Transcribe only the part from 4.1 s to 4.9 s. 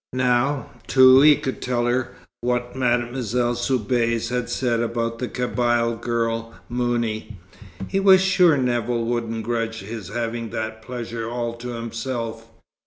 had said